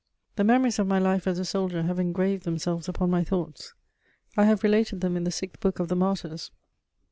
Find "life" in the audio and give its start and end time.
0.97-1.27